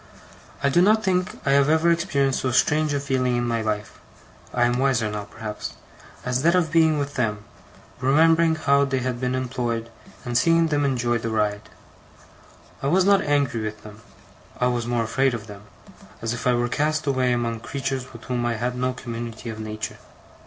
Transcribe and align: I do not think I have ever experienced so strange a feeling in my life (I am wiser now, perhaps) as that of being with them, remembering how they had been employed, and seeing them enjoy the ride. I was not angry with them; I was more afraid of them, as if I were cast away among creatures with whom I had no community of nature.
I 0.63 0.69
do 0.69 0.81
not 0.81 1.03
think 1.03 1.39
I 1.45 1.51
have 1.51 1.69
ever 1.69 1.91
experienced 1.91 2.39
so 2.39 2.49
strange 2.49 2.91
a 2.91 2.99
feeling 2.99 3.35
in 3.35 3.45
my 3.47 3.61
life 3.61 3.99
(I 4.51 4.63
am 4.65 4.79
wiser 4.79 5.07
now, 5.11 5.25
perhaps) 5.25 5.73
as 6.25 6.41
that 6.41 6.55
of 6.55 6.71
being 6.71 6.97
with 6.97 7.13
them, 7.13 7.43
remembering 7.99 8.55
how 8.55 8.83
they 8.83 8.97
had 9.01 9.21
been 9.21 9.35
employed, 9.35 9.91
and 10.25 10.35
seeing 10.35 10.65
them 10.69 10.85
enjoy 10.85 11.19
the 11.19 11.29
ride. 11.29 11.69
I 12.81 12.87
was 12.87 13.05
not 13.05 13.21
angry 13.21 13.61
with 13.61 13.83
them; 13.83 14.01
I 14.59 14.65
was 14.69 14.87
more 14.87 15.03
afraid 15.03 15.35
of 15.35 15.45
them, 15.45 15.65
as 16.19 16.33
if 16.33 16.47
I 16.47 16.55
were 16.55 16.67
cast 16.67 17.05
away 17.05 17.31
among 17.31 17.59
creatures 17.59 18.11
with 18.11 18.23
whom 18.23 18.43
I 18.43 18.55
had 18.55 18.75
no 18.75 18.93
community 18.93 19.51
of 19.51 19.59
nature. 19.59 19.97